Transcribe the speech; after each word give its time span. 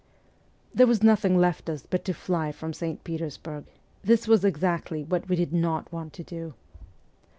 There 0.73 0.87
was 0.87 1.03
nothing 1.03 1.37
left 1.37 1.69
us 1.69 1.85
but 1.87 2.03
to 2.05 2.13
fly 2.15 2.51
from 2.53 2.73
St. 2.73 3.03
Peters 3.03 3.37
burg: 3.37 3.65
this 4.03 4.27
was 4.27 4.43
exactly 4.43 5.03
what 5.03 5.29
we 5.29 5.35
did 5.35 5.53
not 5.53 5.93
want 5.93 6.11
to 6.13 6.23
do. 6.23 6.55